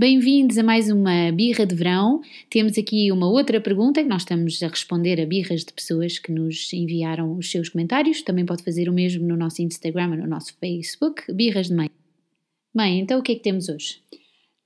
[0.00, 2.20] Bem-vindos a mais uma birra de verão.
[2.48, 6.30] Temos aqui uma outra pergunta que nós estamos a responder a birras de pessoas que
[6.30, 8.22] nos enviaram os seus comentários.
[8.22, 11.90] Também pode fazer o mesmo no nosso Instagram no nosso Facebook, birras de mãe.
[12.72, 14.00] Mãe, então o que é que temos hoje?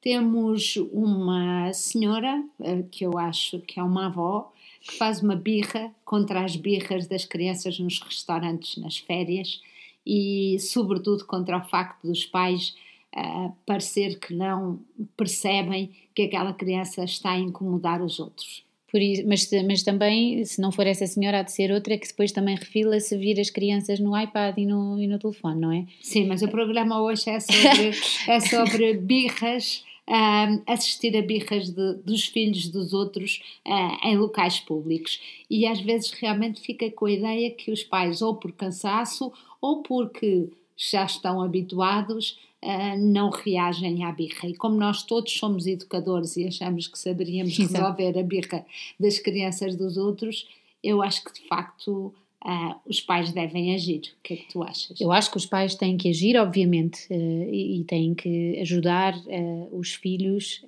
[0.03, 4.53] Temos uma senhora, eh, que eu acho que é uma avó,
[4.83, 9.62] que faz uma birra contra as birras das crianças nos restaurantes nas férias
[10.06, 12.74] e, sobretudo, contra o facto dos pais
[13.17, 14.81] uh, parecer que não
[15.17, 18.64] percebem que aquela criança está a incomodar os outros.
[18.95, 22.30] Isso, mas, mas também, se não for essa senhora, há de ser outra que depois
[22.30, 25.86] também refila se vir as crianças no iPad e no, e no telefone, não é?
[26.00, 27.91] Sim, mas o programa hoje é sobre,
[28.28, 29.84] é sobre birras.
[30.05, 35.20] Uh, assistir a birras de, dos filhos dos outros uh, em locais públicos.
[35.48, 39.80] E às vezes realmente fica com a ideia que os pais, ou por cansaço, ou
[39.80, 44.48] porque já estão habituados, uh, não reagem à birra.
[44.48, 48.64] E como nós todos somos educadores e achamos que saberíamos resolver a birra
[48.98, 50.48] das crianças dos outros,
[50.82, 52.12] eu acho que de facto
[52.44, 54.00] Uh, os pais devem agir.
[54.19, 55.00] O que é que tu achas?
[55.00, 59.14] Eu acho que os pais têm que agir, obviamente, uh, e, e, têm que ajudar
[59.14, 60.60] uh, os filhos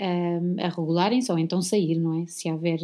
[0.62, 2.26] a regularem-se ou então sair, não é?
[2.26, 2.78] Se houver,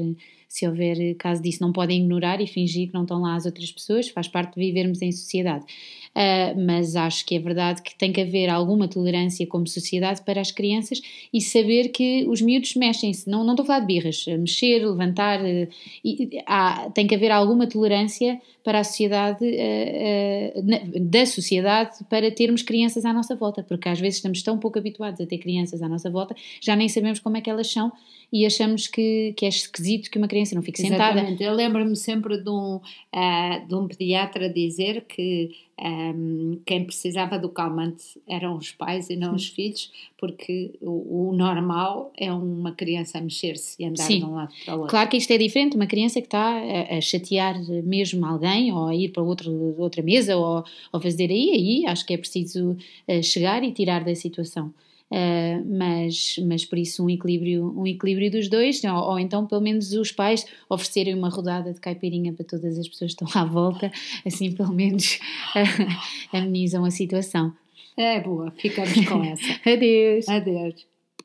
[0.50, 3.70] se houver caso disso, não podem ignorar e fingir que não estão lá as outras
[3.70, 5.64] pessoas, faz parte de vivermos em sociedade.
[6.10, 10.40] Uh, mas acho que é verdade que tem que haver alguma tolerância como sociedade para
[10.40, 11.00] as crianças
[11.32, 13.30] e saber que os miúdos mexem-se.
[13.30, 15.68] Não, não estou a falar de birras, mexer, levantar, uh,
[16.04, 22.62] e, há, tem que haver alguma tolerância para a sociedade, uh, da sociedade, para termos
[22.62, 25.88] crianças à nossa volta, porque às vezes estamos tão pouco habituados a ter crianças à
[25.88, 27.92] nossa volta, já nem sabemos como é que elas são
[28.32, 30.88] e achamos que, que é esquisito que uma criança não Exatamente.
[30.88, 31.44] sentada.
[31.44, 37.48] Eu lembro-me sempre de um, uh, de um pediatra dizer que um, quem precisava do
[37.48, 43.18] calmante eram os pais e não os filhos, porque o, o, normal é uma criança
[43.18, 44.18] a mexer-se e andar Sim.
[44.18, 44.90] de um lado para o outro.
[44.90, 48.88] Claro que isto é diferente, uma criança que está a, a chatear mesmo alguém ou
[48.88, 50.62] a ir para outro, outra mesa ou,
[50.92, 52.76] ou fazer aí, aí acho que é preciso
[53.08, 54.72] uh, chegar e tirar da situação.
[55.10, 59.60] Uh, mas, mas por isso um equilíbrio, um equilíbrio dos dois, ou, ou, então pelo
[59.60, 63.44] menos os pais oferecerem uma rodada de caipirinha para todas as pessoas que estão à
[63.44, 63.90] volta,
[64.24, 65.18] assim pelo menos
[65.56, 67.52] uh, amenizam a situação.
[67.96, 69.44] É boa, ficamos com essa.
[69.68, 70.28] Adeus.
[70.28, 70.89] Adeus.